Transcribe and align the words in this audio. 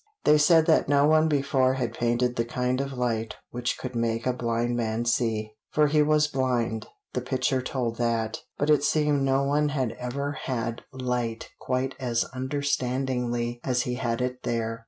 They 0.23 0.39
said 0.39 0.65
that 0.65 0.89
no 0.89 1.05
one 1.05 1.27
before 1.27 1.75
had 1.75 1.93
painted 1.93 2.35
the 2.35 2.43
kind 2.43 2.81
of 2.81 2.93
light 2.97 3.35
which 3.51 3.77
could 3.77 3.95
make 3.95 4.25
a 4.25 4.33
blind 4.33 4.75
man 4.75 5.05
see. 5.05 5.53
For 5.69 5.85
he 5.85 6.01
was 6.01 6.25
blind 6.27 6.87
the 7.13 7.21
picture 7.21 7.61
told 7.61 7.97
that, 7.99 8.39
but 8.57 8.71
it 8.71 8.83
seemed 8.83 9.21
no 9.21 9.43
one 9.43 9.69
had 9.69 9.91
ever 9.99 10.31
had 10.31 10.81
light 10.91 11.51
quite 11.59 11.93
as 11.99 12.23
understandingly 12.33 13.59
as 13.63 13.83
he 13.83 13.93
had 13.93 14.21
it 14.21 14.41
there. 14.41 14.79